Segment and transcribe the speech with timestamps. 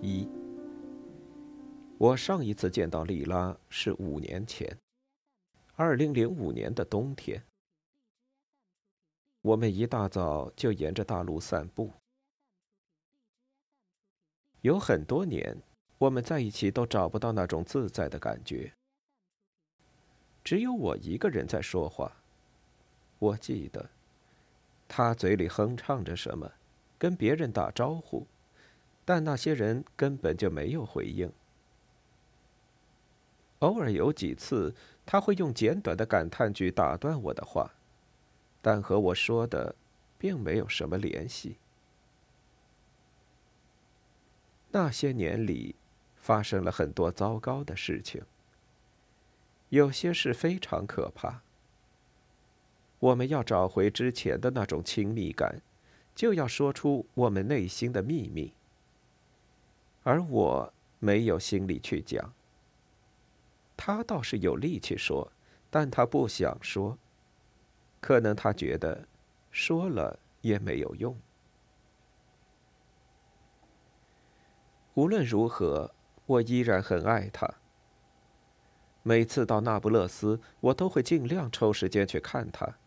[0.00, 0.28] 一，
[1.98, 4.78] 我上一次见到莉拉是五年前，
[5.74, 7.42] 二零零五年的冬天。
[9.42, 11.92] 我们一大早就沿着大路散步，
[14.60, 15.56] 有很多年
[15.98, 18.72] 我们在一起都找不到那种自在的感觉，
[20.44, 22.12] 只有我一个人在说话。
[23.18, 23.90] 我记得，
[24.86, 26.52] 他嘴里哼唱着什么。
[27.00, 28.26] 跟别人打招呼，
[29.08, 31.32] 但那些人根本就没有回应。
[33.60, 34.74] 偶尔有几次，
[35.06, 37.70] 他会用简短的感叹句打断我的话，
[38.60, 39.74] 但和我说的
[40.18, 41.56] 并没有什么联系。
[44.72, 45.74] 那些年里，
[46.16, 48.22] 发生了很多糟糕的事情，
[49.70, 51.40] 有些事非常可怕。
[52.98, 55.62] 我们要找回之前的那种亲密感。
[56.14, 58.52] 就要说出我们内心的秘密，
[60.08, 62.32] 而我没有心力去讲。
[63.76, 65.30] 他倒是有力气说，
[65.68, 66.96] 但他不想说。
[68.00, 69.06] 可能他觉得
[69.50, 71.14] 说了也没有用。
[74.94, 75.94] 无论如何，
[76.24, 77.46] 我依然很爱他。
[79.02, 82.78] 每次到那不勒斯，我都会尽量抽时间去看他，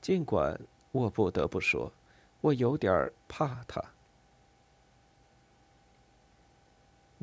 [0.00, 0.58] 尽管
[0.92, 1.92] 我不得不说。
[2.40, 3.93] 我有点怕他。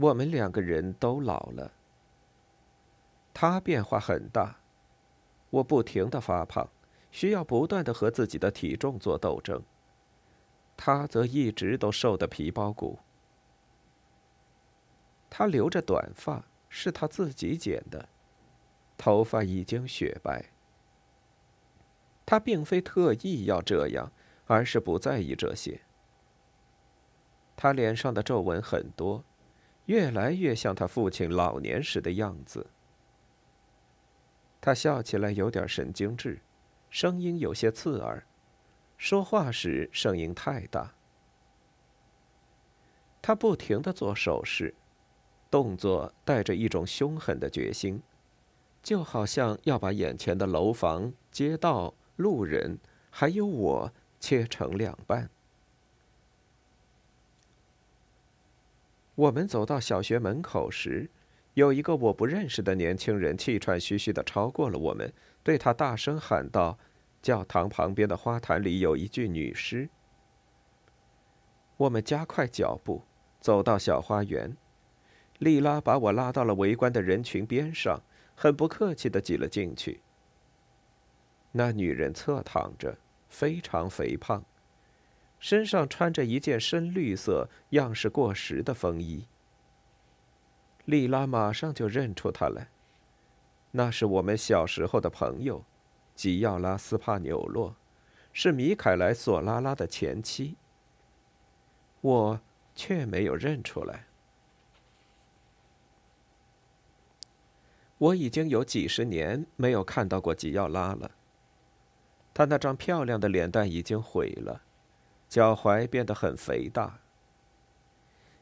[0.02, 1.72] 我们两个人都老了。
[3.34, 4.58] 他变化很大，
[5.50, 6.70] 我不停的发胖，
[7.12, 9.62] 需要不断的和自己的体重做斗争。
[10.76, 13.00] 他则一直都瘦得皮包骨。
[15.30, 18.10] 他留着短发，是他自己剪的，
[18.98, 20.46] 头发已经雪白。
[22.26, 24.12] 他并非特意要这样。
[24.48, 25.80] 而是不在意这些。
[27.56, 29.24] 他脸上的皱纹很多，
[29.86, 32.68] 越来越像他父亲老年时的样子。
[34.60, 36.40] 他笑起来有点神经质，
[36.90, 38.24] 声音有些刺耳，
[38.98, 40.94] 说话时声音太大。
[43.22, 44.74] 他不停的做手势，
[45.50, 48.02] 动作带着一种凶狠的决心，
[48.82, 52.78] 就好像要把眼前的楼房、街道、路人，
[53.10, 53.94] 还有我。
[54.22, 55.32] 切成两半。
[59.16, 61.10] 我们走到小学门口时，
[61.54, 65.14] 有一个我不认识的年轻人气喘吁吁的超过了我们，
[65.44, 66.78] 对他大声喊道
[67.22, 69.90] ：“教堂旁边的花坛里有一具女尸。”
[71.78, 73.04] 我们加快脚步，
[73.40, 74.56] 走到小花园。
[75.40, 78.02] 莉拉把我拉到了围观的人群边上，
[78.36, 80.02] 很不客气的挤了进去。
[81.52, 82.98] 那女人侧躺着。
[83.32, 84.44] 非常肥胖，
[85.42, 89.26] 身上穿着一件深绿色、样式过时的风衣。
[90.86, 92.70] 莉拉马上就认出他来，
[93.72, 95.66] 那是我们小时候的朋友，
[96.16, 97.76] 吉奥拉斯帕纽洛，
[98.32, 100.56] 是米凯莱索拉拉的前妻。
[102.02, 102.42] 我
[102.76, 104.06] 却没有认出来。
[107.98, 111.12] 我已经有几十年没有看到过吉奥拉了。
[112.34, 114.64] 他那张漂亮的脸蛋已经毁了，
[115.32, 117.00] 脚踝变得很肥大。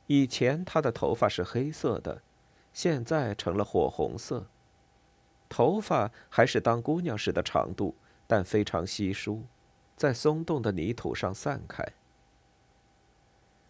[0.07, 2.23] 以前他的头发是黑色的，
[2.73, 4.47] 现在成了火红色。
[5.47, 7.93] 头发还是当姑娘时的长度，
[8.25, 9.43] 但非常稀疏，
[9.95, 11.85] 在松动的泥土上散开。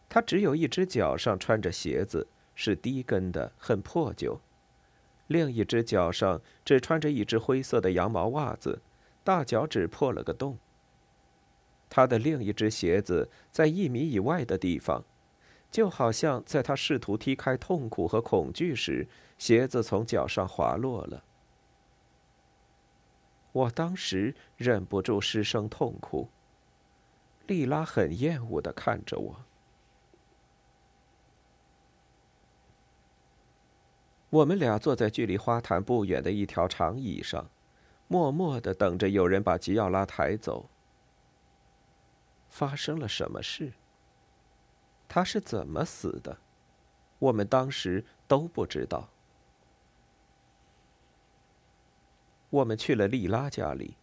[0.07, 2.25] 他只有一只脚上穿着鞋子，
[2.56, 4.39] 是低跟的，很破旧；
[5.27, 8.81] 另一只脚上只穿着一只灰色的羊毛袜子。
[9.25, 10.57] 大脚趾破了个洞。
[11.90, 15.04] 他的另一只鞋子在一米以外的地方，
[15.72, 19.08] 就好像在他试图踢开痛苦和恐惧时，
[19.38, 21.24] 鞋子从脚上滑落了。
[23.52, 26.30] 我当时忍不住失声痛哭。
[27.48, 29.36] 莉拉很厌恶的看着我。
[34.30, 37.50] 我们俩坐在距离花坛不远的一条长椅上，
[38.08, 40.70] 默默的等着有人把吉奥拉抬走。
[42.50, 43.72] 发生了什么事？
[45.07, 46.38] 他是怎么死的？
[47.19, 49.10] 我们当时都不知道。
[52.50, 53.96] 我们去了莉拉家里，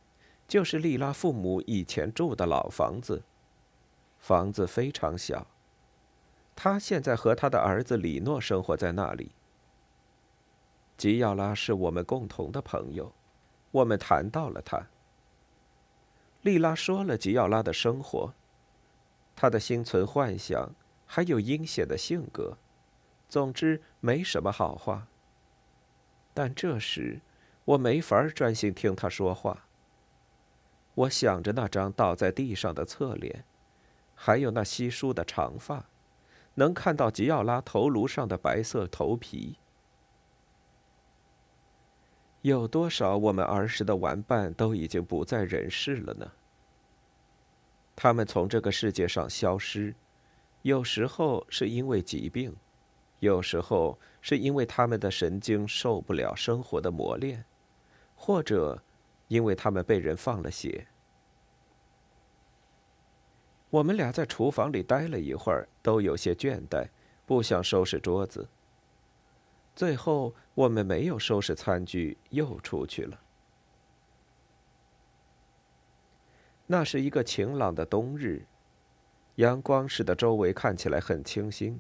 [0.47, 3.23] 就是莉拉父母以前住的老房子。
[4.19, 5.47] 房子非常小。
[6.55, 9.33] 他现在和他的儿子李诺生活在那里。
[10.97, 13.13] 吉奥拉是我们共同的朋友，
[13.71, 14.87] 我们谈到了他。
[16.47, 18.33] 莉拉说了吉奥拉的生活，
[19.35, 20.71] 他的心存幻想，
[21.05, 22.57] 还有阴险的性格，
[23.29, 25.09] 总之没什么好话。
[26.33, 27.21] 但这时，
[27.65, 29.65] 我没法专心听他说话。
[30.95, 33.45] 我想着那张倒在地上的侧脸，
[34.15, 35.87] 还有那稀疏的长发，
[36.55, 39.57] 能看到吉奥拉头颅上的白色头皮。
[42.47, 46.31] 有多少我们儿时的玩伴都已经不在人世了呢？
[47.97, 49.93] 他们从这个世界上消失，
[50.63, 52.55] 有时候是因为疾病，
[53.19, 57.45] 有时候是因为他们的神经受不了生活的磨练，
[58.15, 58.81] 或者
[59.27, 60.87] 因为他们被人放了血。
[63.71, 66.87] 我们俩在厨房里待了一会儿，都有些倦怠，
[67.27, 68.49] 不想收拾桌子。
[69.77, 73.21] 最后，我们没有收拾餐具，又出去了。
[76.67, 78.47] 那是一个晴朗的冬日，
[79.35, 81.79] 阳光使得周围看起来很清新。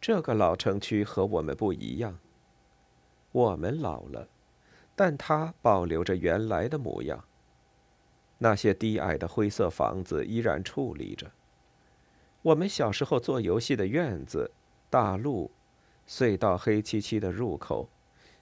[0.00, 2.18] 这个老城区和我们不一样，
[3.30, 4.26] 我们老了，
[4.96, 7.22] 但它保留着原来的模样。
[8.38, 11.30] 那些低矮的灰色房子依然矗立着。
[12.40, 14.50] 我们小时候做游戏的院子，
[14.88, 15.50] 大路。
[16.10, 17.88] 隧道黑漆漆的入口，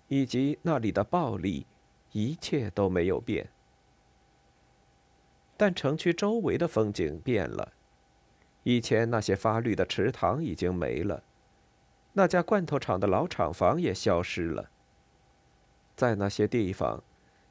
[0.09, 1.67] 以及那里的暴力，
[2.13, 3.51] 一切都没有变。
[5.55, 7.75] 但城区周围的风景变了。
[8.63, 11.23] 以前那些发绿的池塘已经没了，
[12.15, 14.71] 那家罐头厂的老厂房也消失了。
[15.95, 17.03] 在那些地方，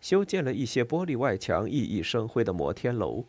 [0.02, 3.26] 修建了一些玻璃外墙、熠熠生辉的摩天楼，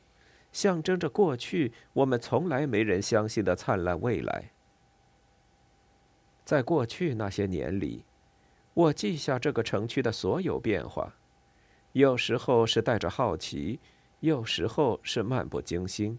[0.52, 4.52] 象征着过去我们从来没人相信的灿烂未来。
[6.48, 8.06] 在过去那些年里，
[8.72, 11.12] 我记下这个城区的所有变化，
[11.92, 13.78] 有时候是带着好奇，
[14.20, 16.18] 有时候是漫不经心。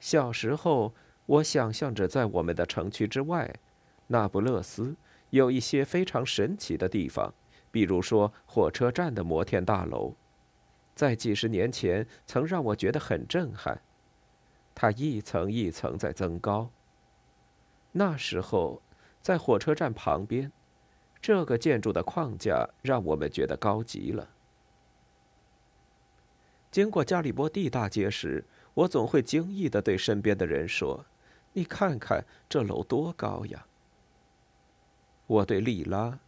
[0.00, 0.94] 小时候，
[1.26, 3.54] 我想象着在我们的城区之外，
[4.06, 4.96] 那不勒斯
[5.28, 7.34] 有一些非常神奇的地方，
[7.70, 10.14] 比如说火车站的摩天大楼，
[10.94, 13.82] 在几十年前曾让我觉得很震撼，
[14.74, 16.70] 它一层一层在增高。
[17.92, 18.82] 那时候，
[19.20, 20.50] 在火车站旁边，
[21.20, 24.30] 这个建筑的框架让我们觉得高级了。
[26.70, 31.04] 经过加里波第大街时，我总会惊异的对身边的人说
[31.52, 33.66] ：“你看看这楼多高呀！”
[35.28, 36.18] 我对莉拉、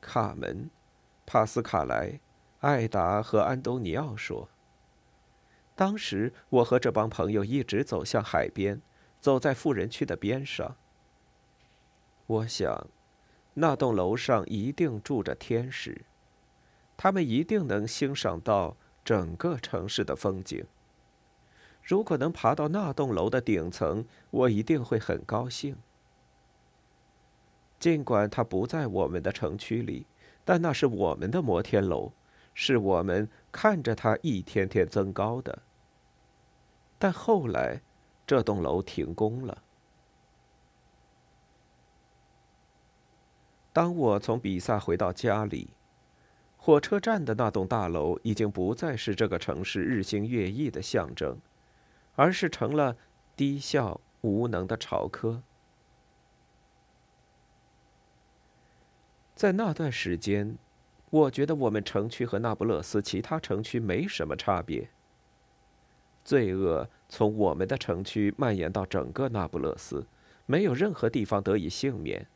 [0.00, 0.70] 卡门、
[1.26, 2.18] 帕斯卡莱、
[2.60, 4.48] 艾达和安东尼奥说
[5.76, 8.80] ：“当时我和这帮朋友一直走向海边，
[9.20, 10.76] 走在富人区的边上。”
[12.30, 12.86] 我想，
[13.54, 16.02] 那栋楼上一定住着天使，
[16.96, 20.64] 他们一定能欣赏到整个城市的风景。
[21.82, 25.76] 如果能爬到那栋楼的顶层，我一定会很高兴。
[27.80, 30.06] 尽管它不在我们的城区里，
[30.44, 32.12] 但那是我们的摩天楼，
[32.54, 35.62] 是我们看着它一天天增高的。
[36.96, 37.80] 但后来，
[38.24, 39.64] 这栋楼停工了。
[43.80, 45.70] 当我从比萨回到家里，
[46.58, 51.38] 火车站的那栋大楼已经不再是这个城市日新月异的象征，
[52.14, 52.94] 而是成了
[53.34, 55.42] 低效无能的朝科。
[59.34, 60.58] 在那段时间，
[61.08, 64.90] 我觉得我们城区和那不勒斯其他城区没什么差别。
[66.22, 70.06] 罪恶从我们的城区蔓延到整个那不勒斯，
[70.44, 72.26] 没有任何地方得以幸免。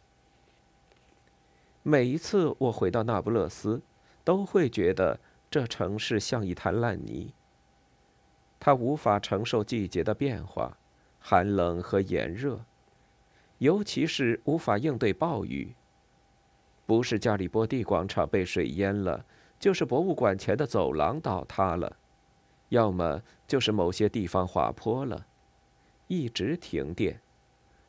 [1.87, 3.83] 每一次我回到那不勒斯，
[4.25, 7.35] 都会觉得这城市像一滩烂泥。
[8.59, 10.79] 它无法承受季节的变化，
[11.21, 12.64] 寒冷和炎热，
[13.59, 15.75] 尤其是无法应对暴雨。
[16.87, 19.26] 不是加里波第广场被水淹了，
[19.61, 21.99] 就是博物馆前的走廊倒塌了，
[22.71, 25.26] 要么就是某些地方滑坡了，
[26.07, 27.21] 一直停电。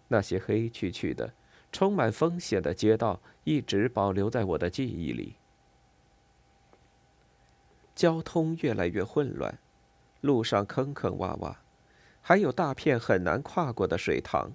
[0.09, 1.33] 那些黑黢黢的。
[1.71, 5.35] 充满风险的街道一直保留在我的记忆里。
[7.95, 9.57] 交通越来越混乱，
[10.19, 11.55] 路上坑坑洼洼，
[12.21, 14.51] 还有大片很难跨过的水塘，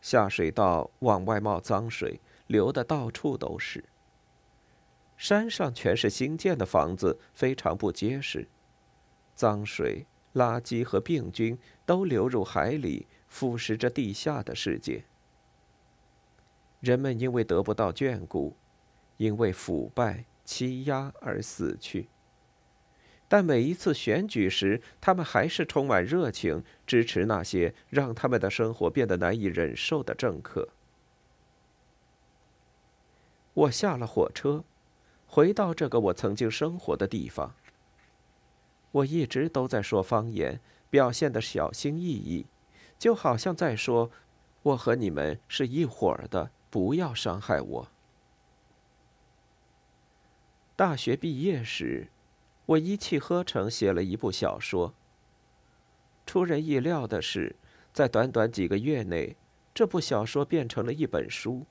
[0.00, 2.18] 下水道往外冒脏水，
[2.48, 3.84] 流的到处都是。
[5.16, 8.48] 山上全是新建的房子，非常不结实，
[9.34, 15.04] 脏水、垃圾和病菌都流入海里，腐蚀着地下的世界。
[16.86, 18.54] 人们因为得不到眷顾，
[19.16, 22.06] 因为腐败欺压而死去。
[23.26, 30.68] 但每一次选举时，他们还是充满热情，支持那些让他们的生活变得难以忍受的政客。
[33.52, 34.62] 我下了火车，
[35.26, 37.52] 回到这个我曾经生活的地方。
[38.92, 42.46] 我一直都在说方言，表现的小心翼翼，
[42.96, 44.12] 就好像在说
[44.62, 47.88] ：“我和你们是一伙儿的，不要伤害我。”
[50.76, 52.08] 大学毕业时。
[52.66, 54.92] 我一气呵成写了一部小说。
[56.26, 57.54] 出人意料的是，
[57.92, 59.36] 在短短几个月内，
[59.72, 61.64] 这部小说变成了一本书。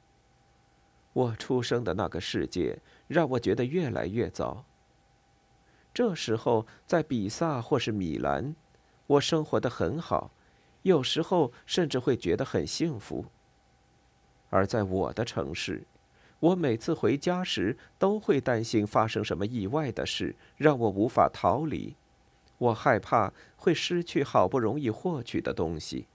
[1.12, 4.64] 我出生的那个世界让我觉得越来越糟。
[5.94, 8.56] 这时候，在比萨或是米兰，
[9.06, 10.32] 我生活的很好，
[10.84, 13.26] 有时候甚至会觉得很幸福。
[14.56, 15.84] 而在我的城市，
[16.40, 21.94] 我每次回家时都会担心发生什么意外的事，让我无法逃离。
[22.58, 26.08] 我害怕会失去好不容易获取的东西。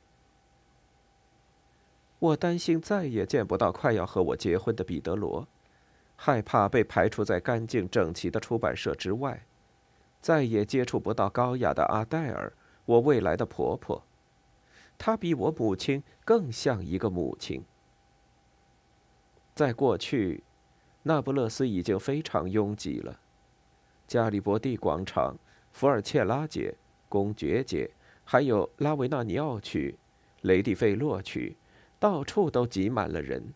[2.18, 5.47] 我担心再也见不到快要和我结婚的彼得罗，
[6.16, 9.42] 害怕被排除在干净整齐的出版社之外，
[10.23, 12.54] 再也接触不到高雅的阿黛尔，
[12.87, 14.02] 我未来的婆婆。
[14.97, 17.62] 她比我母亲更像一个母亲。
[19.60, 20.42] 在过去，
[21.02, 23.20] 那不勒斯已经非常拥挤了。
[24.06, 25.36] 加里伯蒂广场、
[25.70, 26.74] 福尔切拉街、
[27.10, 27.90] 公爵街，
[28.24, 29.98] 还有拉维纳尼奥区、
[30.40, 31.58] 雷蒂费洛区，
[31.98, 33.52] 到处都挤满了人。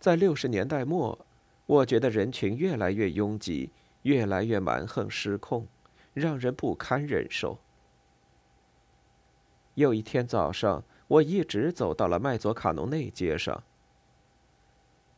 [0.00, 1.24] 在六十年代末，
[1.66, 3.70] 我觉得人群越来越拥挤，
[4.02, 5.64] 越来越蛮横失控，
[6.12, 7.60] 让人不堪忍受。
[9.74, 13.62] 有一天早上，我一直走到了麦佐卡农内街上。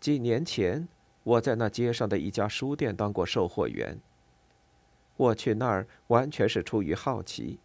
[0.00, 0.86] 几年前，
[1.24, 3.98] 我在那街上的一家书店当过售货员。
[5.16, 7.58] 我去那儿完全是出于好奇，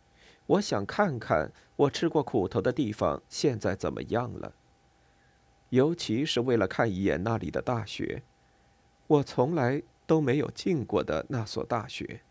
[0.48, 4.54] 我想看看我吃过苦头的地方现在怎么样了。
[5.70, 8.24] 尤其是为了看一眼那里的大学，
[9.06, 12.22] 我从来都没有进过的那所大学。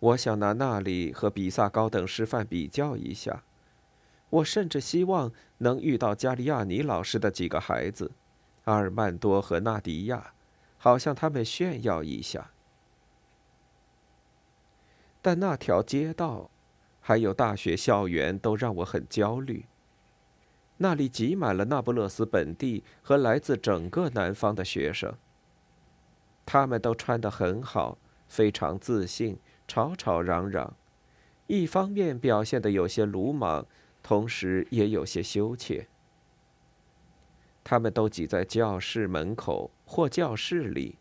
[0.00, 3.42] 我想拿那里和比萨高等师范比较一下。
[4.28, 8.10] 我甚至希望能遇到加利亚尼老师的几个孩子。
[8.64, 10.32] 阿尔曼多和纳迪亚，
[10.78, 12.50] 好像他们炫耀一下。
[15.20, 16.50] 但那条街道，
[17.00, 19.66] 还有大学校园，都让我很焦虑。
[20.78, 25.14] 那里挤满了那不勒斯本地和来自整个南方的学生。
[26.44, 27.96] 他们都穿得很好，
[28.28, 30.74] 非常自信，吵吵嚷嚷，
[31.46, 33.66] 一方面表现得有些鲁莽，
[34.02, 35.86] 同时也有些羞怯。
[37.64, 40.98] 他们都挤在教室门口或教室里，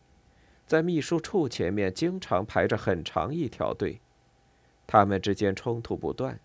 [0.65, 3.99] 在秘书处前面经常排着很长一条队，
[4.87, 6.39] 他们之间冲突不断。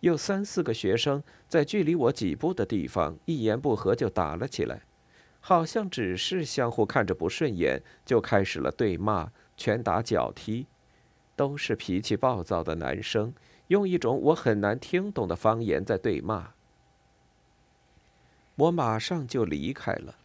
[0.00, 4.82] 有三四个学生在距离我几步的地方一言不合就打了起来，
[5.40, 10.66] 好像只是相互看着不顺眼就开始了对骂、拳打脚踢，
[11.36, 13.34] 都是脾气暴躁的男生，
[13.68, 16.52] 用一种我很难听懂的方言在对骂。
[18.56, 20.16] 我马上就离开了。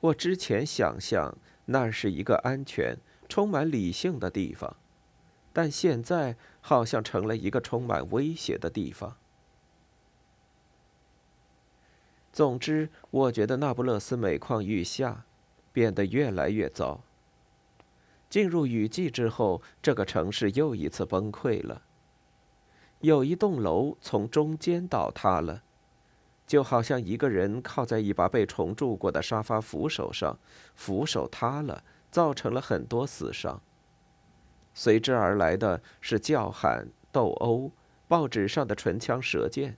[0.00, 2.96] 我之前想象那是一个安全、
[3.28, 4.76] 充满理性的地方，
[5.52, 9.16] 但现在好像成了一个充满威胁的地方。
[12.32, 15.24] 总之，我觉得那不勒斯每况愈下，
[15.72, 17.02] 变得越来越糟。
[18.30, 21.82] 进入雨季之后，这个城市又一次崩溃了。
[23.00, 25.62] 有一栋楼从中间倒塌了。
[26.46, 30.38] 就好像一个人靠在一把被虫蛀过的沙发扶手上，
[30.74, 33.60] 扶手塌了，造成了很多死伤。
[34.74, 37.70] 随之而来的是叫喊、斗殴、
[38.08, 39.76] 报纸上的唇枪舌剑，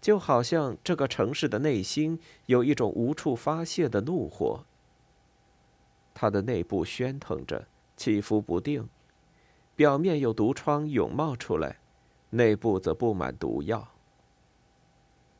[0.00, 4.64] 就好像这个城市的内心有一种无处发泄的怒火。
[6.12, 8.88] 它的内部喧腾着，起伏不定，
[9.74, 11.78] 表面有毒疮涌冒出来，
[12.30, 13.93] 内部则布满毒药。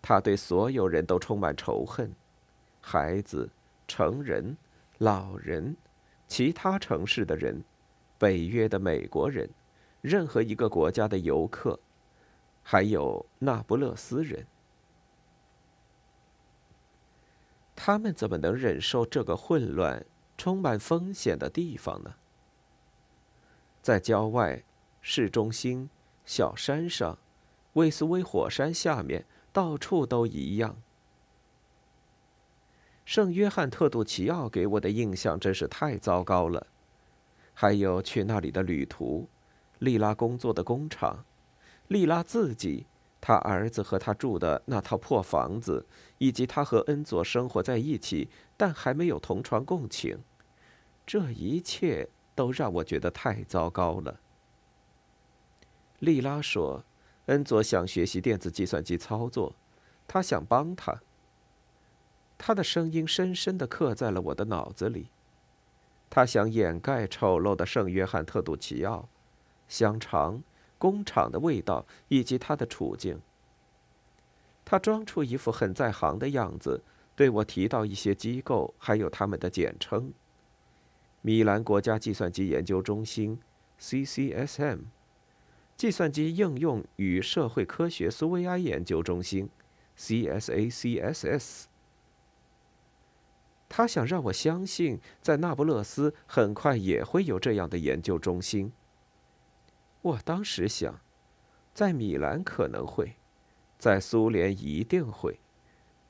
[0.06, 2.14] 他对所有人都充满仇恨：
[2.78, 3.48] 孩子、
[3.88, 4.54] 成人、
[4.98, 5.74] 老人、
[6.28, 7.64] 其他城市的人、
[8.18, 9.48] 北约的美国人、
[10.02, 11.80] 任何一个国家的游客，
[12.62, 14.46] 还有那不勒斯人。
[17.74, 20.04] 他们怎么能忍受这个混乱、
[20.36, 22.14] 充满风险的地方呢？
[23.80, 24.62] 在郊外、
[25.00, 25.88] 市中心、
[26.26, 27.16] 小山上、
[27.72, 30.76] 威斯威火山下面，到处都一样。
[33.04, 36.66] 圣约翰特杜奇奥给我的印象真是太糟糕了。
[37.54, 39.28] 还有去那里的旅途，
[39.78, 41.24] 莉拉工作的工厂，
[41.86, 42.84] 莉拉自己。
[43.20, 45.86] 他儿子和他住的那套破房子，
[46.18, 50.18] 以及他和恩佐生活在一起，但还没有同床共寝，
[51.06, 54.20] 这一切都让我觉得太糟糕了。
[56.00, 56.84] 莉拉说
[57.26, 59.54] ：“恩佐想学习电子计算机操作，
[60.06, 61.00] 他想帮他。”
[62.36, 65.08] 他的声音深深地刻在了我的脑子里。
[66.10, 69.08] 他想掩盖丑陋的圣约翰特杜奇奥，
[69.68, 70.42] 香肠。
[70.76, 73.18] 工厂的味道以及他的处境。
[74.66, 76.82] 他装出一副很在行的样子，
[77.16, 80.12] 对我提到一些机构，还有他们的简称：
[81.22, 83.40] 米兰国家计算机研究中心
[83.80, 84.80] （CCSM）、
[85.76, 89.48] 计算机应用与社会科学苏维埃研究中心
[89.98, 91.64] （CSACSS）。
[93.68, 98.72] 他想让我相信，在那不勒斯很快也会有这样的研究中心。
[100.02, 101.00] 我当时想，
[101.72, 103.16] 在米兰可能会，
[103.76, 105.40] 在苏联一定会，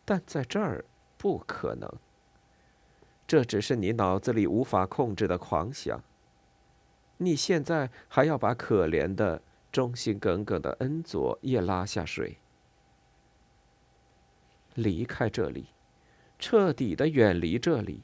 [0.04, 0.84] 但在这儿
[1.16, 1.90] 不可能。
[3.26, 6.02] 这只是你脑子里无法控制的狂想。
[7.16, 9.40] 你现在还要把可怜的、
[9.74, 12.38] 忠心耿耿的恩佐也拉下水，
[14.76, 15.66] 离开这里，
[16.38, 18.02] 彻底的远离这里，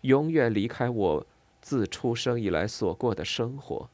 [0.00, 1.26] 永远离开我
[1.60, 3.90] 自出生以来所过的生活。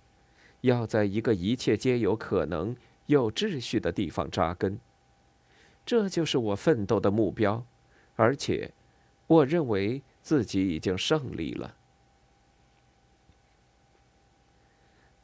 [0.61, 2.76] 要在一个一切皆有可能、
[3.07, 4.78] 有秩序的地方扎根，
[5.85, 7.66] 这就是我奋斗的目标，
[8.14, 8.72] 而且，
[9.26, 11.76] 我认为自己已经胜利了。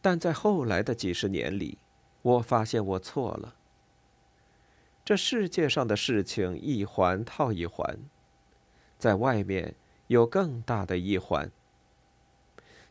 [0.01, 1.79] 但在后来的几十年里，
[2.23, 3.55] 我发现我错了。
[5.05, 7.99] 这世界上的事情一环套一环，
[8.99, 9.75] 在外面
[10.07, 11.51] 有更大的一环，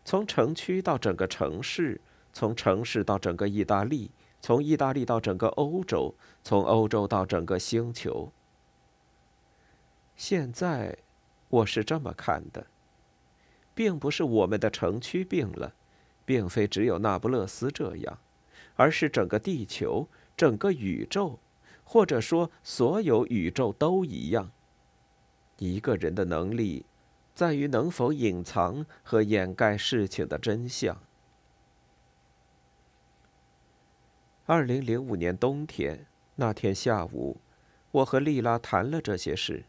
[0.03, 2.01] 从城区到整个城市。
[2.31, 8.31] 从城市到整个意大利，从意大利到整个欧洲，从欧洲到整个星球。
[10.15, 10.95] 现在，
[11.49, 12.67] 我是这么看的，
[13.73, 15.73] 并不是我们的城区病了，
[16.29, 18.19] 并非只有那不勒斯这样，
[18.75, 21.39] 而是整个地球、整个宇宙，
[21.83, 24.51] 或者说所有宇宙都一样。
[25.57, 26.85] 一个人的能力，
[27.33, 31.01] 在于能否隐藏和掩盖事情的真相。
[34.45, 37.37] 二零零五年冬天那天下午，
[37.89, 39.65] 我和丽拉谈了这些事。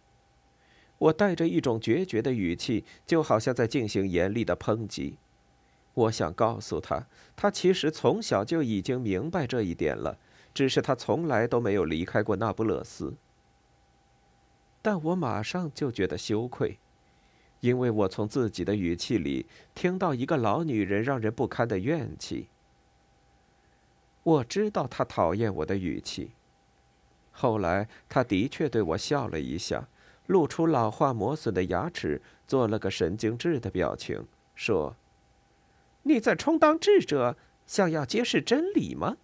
[0.98, 5.16] 我带着一种决绝的语气，就好像在进行严厉的抨击。
[5.94, 10.18] 我想告诉他，他其实从小就已经明白这一点了，
[10.54, 13.14] 只是他从来都没有离开过那不勒斯。
[14.82, 16.78] 但我马上就觉得羞愧，
[17.60, 22.48] 因为我从自己的语气里听到一个老女人让人不堪的怨气。
[24.22, 26.30] 我知道他讨厌我的语气。
[27.32, 29.88] 后来，他的确对我笑了一下，
[30.26, 34.94] 露出老化磨损的牙齿，做了个神经质的表情，说
[36.02, 37.36] ：“你在充当智者，
[37.66, 39.16] 想要揭示真理吗？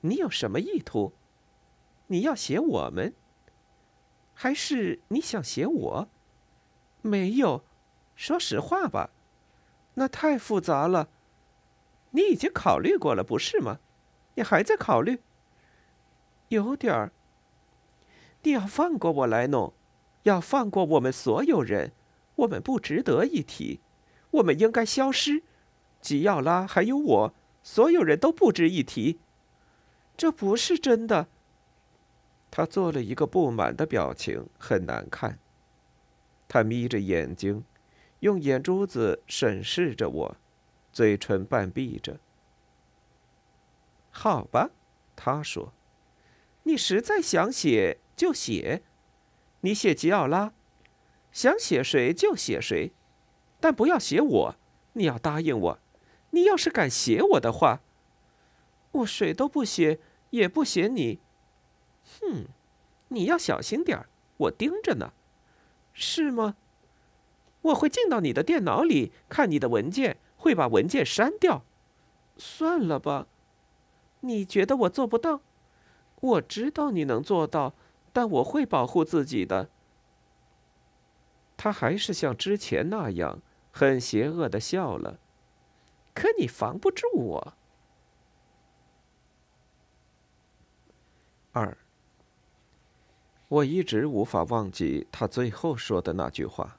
[0.00, 1.12] 你有什么意图？
[2.08, 3.14] 你要写我们，
[4.34, 6.08] 还是你想写我？
[7.02, 7.64] 没有，
[8.16, 9.10] 说实话吧，
[9.94, 11.08] 那太复杂了。
[12.10, 13.78] 你已经考虑过了，不是吗？”
[14.34, 15.20] 你还在考虑？
[16.48, 17.12] 有点儿。
[18.42, 19.74] 你要放过我来弄，
[20.22, 21.92] 要放过我们所有人。
[22.36, 23.80] 我们不值得一提，
[24.30, 25.42] 我们应该消失。
[26.02, 29.20] 吉奥拉还有我，所有人都不值一提。
[30.16, 31.28] 这不是真的。
[32.50, 35.38] 他做了一个不满的表情，很难看。
[36.48, 37.64] 他眯着眼睛，
[38.20, 40.36] 用眼珠子审视着我，
[40.92, 42.18] 嘴唇半闭着。
[44.10, 44.70] 好吧，
[45.16, 45.72] 他说
[46.64, 48.82] ：“你实在想写就写，
[49.60, 50.52] 你写吉奥拉，
[51.30, 52.92] 想写谁就写谁，
[53.60, 54.56] 但不要写我。
[54.94, 55.78] 你要答应我，
[56.32, 57.80] 你要是敢写我的话，
[58.90, 61.18] 我谁都不写，也不写你。
[62.20, 62.46] 哼，
[63.08, 64.04] 你要小心点，
[64.36, 65.12] 我盯着呢。
[65.94, 66.56] 是吗？
[67.62, 71.62] 我会进到你的电脑里看你的文件，会把文件删掉。
[72.36, 73.26] 算了吧。
[74.20, 75.40] 你觉得我做不到？
[76.20, 77.74] 我知道你能做到，
[78.12, 79.68] 但我会保护自己的。
[81.56, 83.40] 他还是像之前那样
[83.70, 85.18] 很邪恶的笑了。
[86.14, 87.54] 可你防不住我。
[91.52, 91.76] 二，
[93.48, 96.78] 我一直无法忘记他最后说的那句话。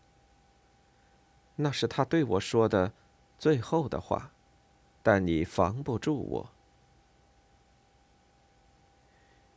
[1.55, 2.91] 那是他对我说的
[3.37, 4.31] 最后的话，
[5.03, 6.49] 但你防不住我。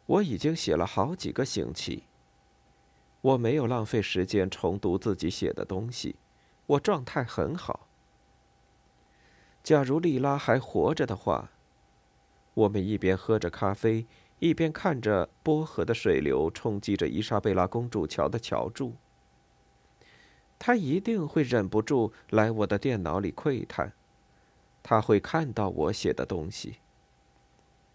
[0.04, 2.04] 我已经写了好几个星期。
[3.22, 6.16] 我没有浪费时间重读自己写的东西，
[6.66, 7.88] 我状态很好。
[9.66, 11.50] 假如莉拉还活着的话，
[12.54, 14.06] 我们一边喝着咖啡，
[14.38, 18.92] 一边看着波河的水流冲击着伊莎贝拉公主桥的桥柱。
[20.56, 23.92] 他一定会忍不住来我的电脑里窥探，
[24.84, 26.76] 他会看到我写的东西。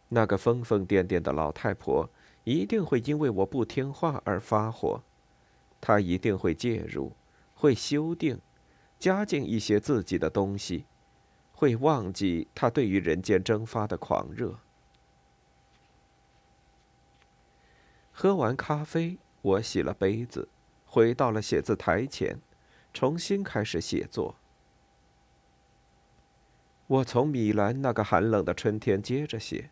[0.09, 2.09] 那个疯疯癫癫的老太婆
[2.43, 5.01] 一定会因为我不听话而发火，
[5.79, 7.13] 她一定会介入，
[7.55, 8.41] 会修订，
[8.99, 10.83] 加进一些自己的东西。
[11.61, 14.57] 会忘记他对于人间蒸发的狂热。
[18.11, 20.49] 喝完咖啡，我洗了杯子，
[20.87, 22.39] 回到了写字台前，
[22.91, 24.33] 重新开始写作。
[26.87, 29.69] 我从米兰那个寒冷的春天接着写。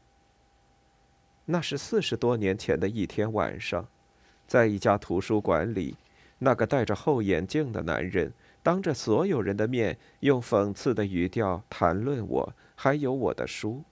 [1.46, 3.88] 那是四十多年前的一天晚上，
[4.46, 5.98] 在一家图书馆里，
[6.38, 8.32] 那个戴着厚眼镜的男人。
[8.62, 13.84] 当着所有人的面，用讽刺的语调谈论我，还有我的书。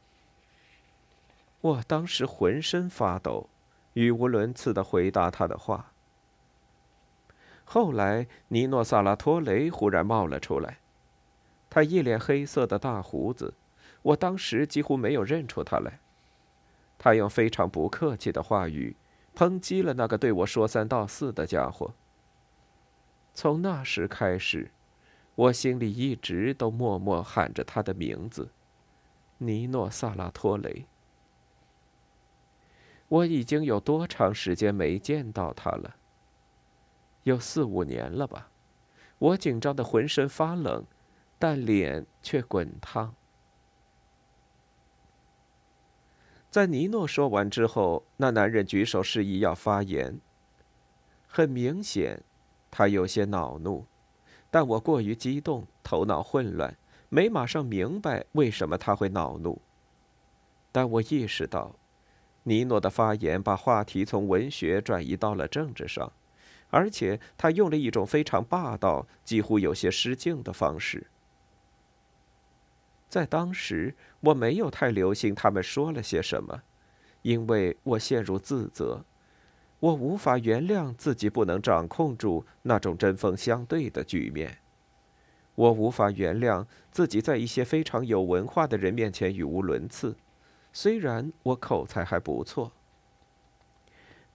[1.62, 3.50] 我当时浑身发抖，
[3.94, 5.92] 语无伦次的回答他的话。
[7.66, 10.80] 后来，尼诺·萨拉托雷忽然冒了出来，
[11.70, 13.54] 他一脸黑色的大胡子，
[14.02, 16.00] 我当时几乎没有认出他来。
[16.98, 18.96] 他用非常不客气的话语，
[19.36, 21.94] 抨击了那个对我说三道四的家伙。
[23.38, 24.72] 从那时开始，
[25.36, 28.50] 我心里一直都默默喊着他的名字——
[29.38, 30.88] 尼诺·萨拉托雷。
[33.08, 35.98] 我已经有多长时间没见到他了？
[37.26, 38.50] 有四五年了吧。
[39.20, 40.84] 我紧张的浑身发冷，
[41.38, 43.14] 但脸却滚烫。
[46.50, 50.20] 在尼诺说完之后，那男人举手示意要发言。
[51.28, 52.24] 很明显。
[52.70, 53.86] 他有些恼怒，
[54.52, 56.78] 但我过于激动，头脑混乱，
[57.10, 59.62] 没马上明白为什么他会恼怒。
[60.72, 61.76] 但我意识到，
[62.44, 66.12] 尼诺的发言把话题从文学转移到了政治上，
[66.70, 71.08] 而且他用了一种非常霸道、几乎有些失敬的方式。
[73.10, 76.62] 在当时，我没有太留心他们说了些什么，
[77.22, 79.04] 因为我陷入自责。
[79.80, 84.58] 我无法原谅自己不能掌控住那种针锋相对的局面。
[85.54, 90.16] 我无法原谅自己在一些非常有文化的人面前语无伦次，
[90.74, 92.72] 虽然我口才还不错。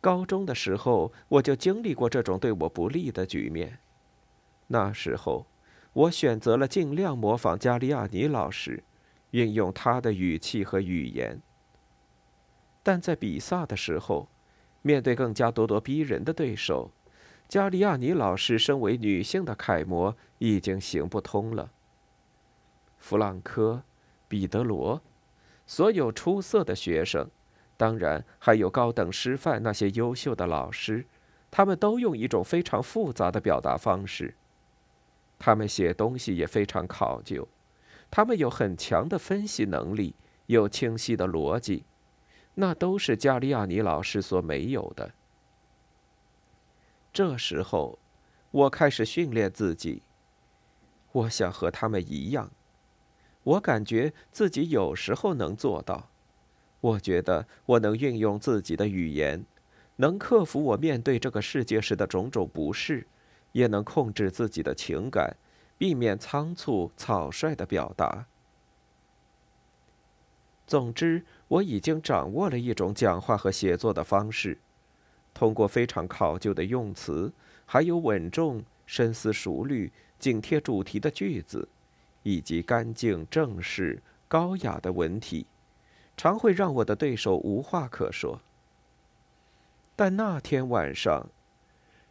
[0.00, 3.78] 高中的时候我就经历过这种对我不利的局面。
[4.68, 5.46] 那时候，
[5.92, 8.84] 我选择了尽量模仿加利亚尼老师，
[9.32, 11.40] 运用他的语气和语言。
[12.84, 14.28] 但在比萨的时候。
[14.82, 16.90] 面对更加咄咄逼人的对手，
[17.48, 21.70] 加利亚尼老师身为女性的楷模已经行不通了。
[22.98, 23.82] 弗朗科、
[24.28, 25.00] 彼得罗，
[25.66, 27.28] 所有出色的学生，
[27.76, 31.04] 当然还有高等师范那些优秀的老师，
[31.50, 34.34] 他们都用一种非常复杂的表达方式。
[35.38, 37.48] 他们写东西也非常考究，
[38.10, 40.14] 他们有很强的分析能力，
[40.46, 41.84] 有清晰的逻辑。
[42.54, 45.12] 那都是加利亚尼老师所没有的。
[47.12, 47.98] 这时候，
[48.50, 50.02] 我开始训练自己。
[51.12, 52.50] 我想和他们一样。
[53.42, 56.08] 我感觉自己有时候能做到。
[56.80, 59.44] 我觉得我能运用自己的语言，
[59.96, 63.06] 能克服我面对这个世界时的种种不适，
[63.52, 65.36] 也能控制自己的情感，
[65.78, 68.26] 避免仓促草率的表达。
[70.66, 74.56] 总之，我已经掌握了一种讲话和写作的方式，
[75.34, 77.30] 通过非常考究的用词，
[77.66, 81.68] 还有稳重、深思熟虑、紧贴主题的句子，
[82.22, 85.44] 以及干净、正式、高雅的文体，
[86.16, 88.40] 常会让我的对手无话可说。
[89.94, 91.28] 但那天晚上，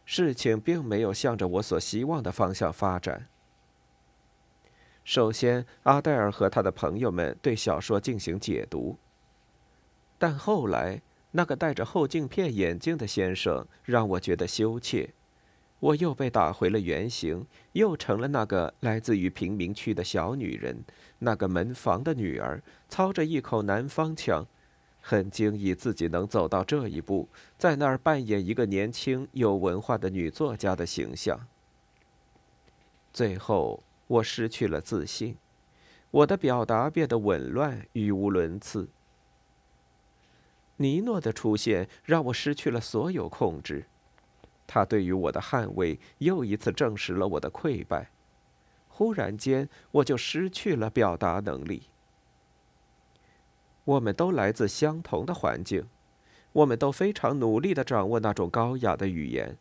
[0.04, 3.26] 事情并没有向着我所希望的方向发展。
[5.02, 8.96] 首先，阿黛尔和他的朋友们对小说进行解读，
[10.22, 15.12] 但后来那个戴着后镜片眼镜的先生让我觉得羞怯，
[15.80, 20.84] 我又被打回了原形，又成了那个来自于贫民区的小女人，
[21.18, 24.46] 那个门房的女儿，操着一口南方腔。
[25.00, 31.48] 很惊异自己能走到这一步，在那儿扮演一个年轻有文化的女作家的形象。
[33.12, 35.36] 最后，我失去了自信，
[36.12, 38.88] 我的表达变得紊乱、语无伦次。
[40.76, 43.84] 尼诺的出现让我失去了所有控制，
[44.66, 48.10] 他对于我的捍卫又一次证实了我的溃败。
[48.88, 51.84] 忽然间，我就失去了表达能力。
[53.84, 55.88] 我们都来自相同的环境，
[56.52, 59.56] 我们都非常努力的掌握那种高雅的语言，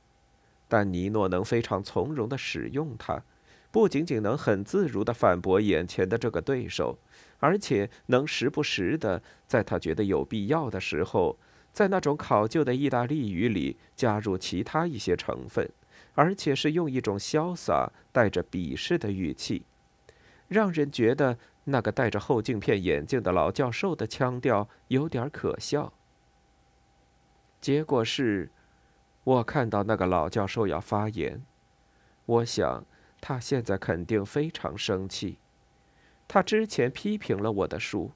[0.68, 3.24] 但尼诺能非常从容的使用它，
[3.72, 7.00] 不仅仅能很自如的反驳眼前的这个对手，
[7.40, 11.38] 而且能时不时的在他觉得有必要的时候，
[11.72, 15.70] 在那种考究的意大利语里加入其他一些成分，
[16.14, 19.64] 而且是用一种潇洒带着鄙视的语气，
[20.48, 21.38] 让人觉得。
[21.66, 25.94] 那个戴着后镜片眼镜的老教授的腔调有点可笑。
[27.62, 28.50] 结果是，
[29.24, 31.44] 我看到那个老教授要发言，
[32.26, 32.84] 我想
[33.22, 35.38] 他现在肯定非常生气。
[36.28, 38.12] 他之前批评了我的书，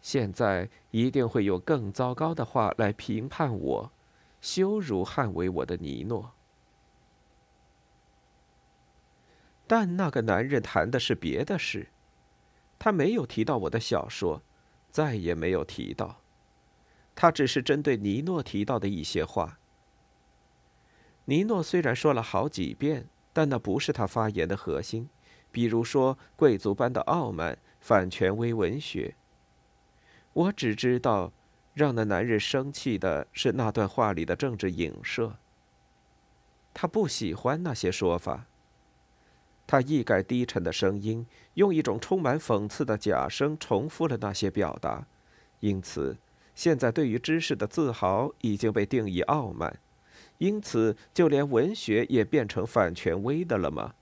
[0.00, 3.92] 现在一定会有更糟糕的话来评判我，
[4.40, 6.32] 羞辱捍卫我的尼诺。
[9.66, 11.88] 但那个男人谈的是别的事。
[12.78, 14.42] 他没有提到我的小说，
[14.90, 16.20] 再也没有提到。
[17.14, 19.58] 他只是针对尼诺提到的一些话。
[21.26, 25.08] 尼诺虽然说了好几遍，但那不是他发言的核心。
[25.50, 29.14] 比如说，贵族般的傲慢、反权威文学。
[30.32, 31.32] 我只知道，
[31.74, 35.36] 让那男人生气的是那段话里的政治影射。
[36.72, 38.46] 他不喜欢那些说法。
[39.66, 45.06] 他一改低沉的声音，用一种充满讽刺的假声重复了那些表达，
[45.60, 46.16] 因此，
[46.54, 49.78] 现在对于知识的自豪已经被定义傲慢，
[50.42, 53.94] 因此，就连文学也变成反权威的了吗？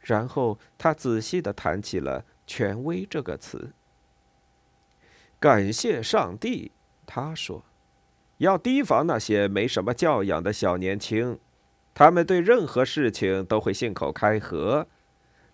[0.00, 3.70] 然后他仔细的谈起了“权威”这个词。
[5.38, 6.72] 感谢上帝，
[7.06, 7.62] 他说，
[8.38, 11.38] 要提防那些没什么教养的小年轻。
[11.94, 14.88] 他们对任何事情都会信口开河，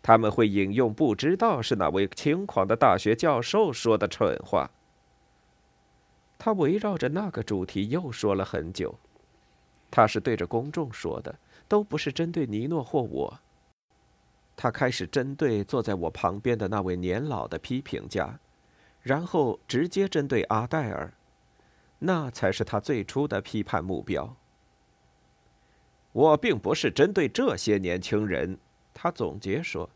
[0.01, 4.71] 他们会引用不知道是哪位轻狂的大学教授说的蠢话。
[6.39, 8.99] 他围绕着那个主题又说了很久，
[9.91, 13.39] 他是对着公众说的，都不是针对尼诺或我。
[14.57, 18.39] 他开始针对坐在我旁边的那位年老的批评家，
[19.03, 21.13] 然后直接针对阿黛尔，
[22.01, 24.37] 那才是他最初的批判目标。
[26.13, 28.59] 我并不是针对这些年轻人，
[28.93, 29.89] 他总结说，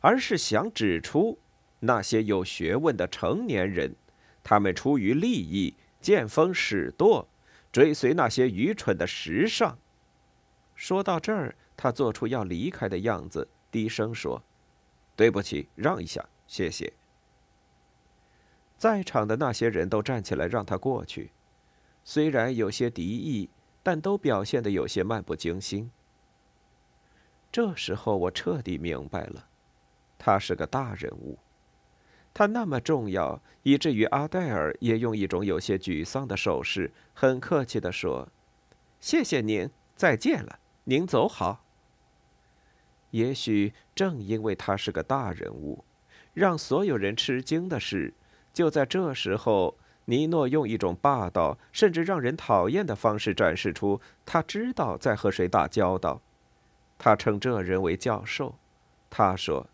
[0.00, 1.38] 而是想指出
[1.78, 3.94] 那些有学问的成年人，
[4.42, 7.28] 他们出于利益见风使舵，
[7.72, 9.78] 追随那些愚蠢的时尚。
[10.74, 14.42] 说到这儿，他做出要离开的样子，低声说
[15.16, 16.92] ：“对不起，让一下，谢谢。”
[18.78, 21.30] 在场的那些人都站起来让他过去，
[22.02, 23.50] 虽然有些敌意。
[23.82, 25.90] 但都表现得有些漫不经心。
[27.50, 29.48] 这时候我彻底明白了，
[30.18, 31.38] 他是个大人物，
[32.32, 38.28] 他那么重要，以至于阿黛尔也用一种有些沮丧的手势，很客气地说
[39.00, 41.64] ：“谢谢您，再见了，您走好。”
[43.10, 45.84] 也许正因为他是个大人物，
[46.32, 48.14] 让所有人吃惊的是，
[48.52, 49.76] 就在这时候。
[50.06, 56.20] 尼诺用一种霸道甚至让人讨厌的方式展示出他知道在和谁打交道。
[56.98, 58.56] 他称这人为教授。
[59.08, 59.68] 他说：“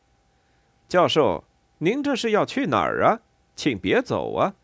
[0.88, 1.42] 教授，
[1.78, 3.20] 您这是要去哪儿啊？
[3.54, 4.54] 请别走啊！”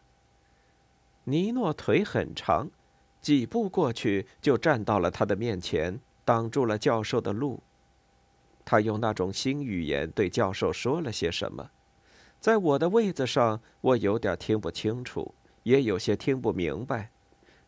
[1.25, 2.70] 尼诺腿很长，
[3.20, 7.61] 几步过去就站到了他的面前，挡住了教授的路。
[8.64, 11.70] 他用那种新语言对教授说了些什么，
[12.40, 15.35] 在我的位子上，我有点听不清楚。
[15.64, 17.11] 也有些听不明白，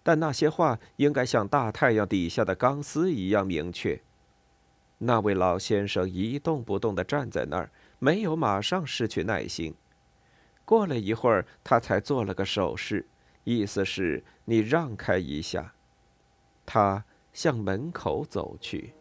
[0.02, 4.00] 但那些话应该像大太阳底下的钢丝一样明确。
[4.98, 7.70] 那位老先生一动不动地站在那儿，
[8.04, 9.74] 没有马上失去耐心。
[10.66, 13.08] 过了一会儿，他才做了个手势，
[13.44, 15.72] 意思是你让开一下。
[16.66, 18.92] 他向门口走去。